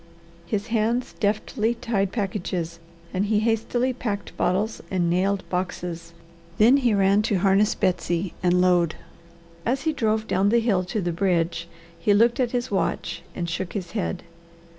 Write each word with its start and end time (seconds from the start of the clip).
His 0.47 0.65
hands 0.73 1.13
deftly 1.19 1.75
tied 1.75 2.11
packages 2.11 2.79
and 3.13 3.27
he 3.27 3.39
hastily 3.41 3.93
packed 3.93 4.35
bottles 4.35 4.81
and 4.89 5.11
nailed 5.11 5.47
boxes. 5.47 6.13
Then 6.57 6.77
he 6.77 6.95
ran 6.95 7.21
to 7.21 7.35
harness 7.37 7.75
Betsy 7.75 8.33
and 8.41 8.59
load. 8.59 8.95
As 9.63 9.83
he 9.83 9.93
drove 9.93 10.25
down 10.25 10.49
the 10.49 10.57
hill 10.59 10.83
to 10.85 11.01
the 11.01 11.13
bridge 11.13 11.67
he 11.99 12.15
looked 12.15 12.39
at 12.39 12.49
his 12.49 12.71
watch 12.71 13.21
and 13.35 13.47
shook 13.47 13.73
his 13.73 13.91
head. 13.91 14.23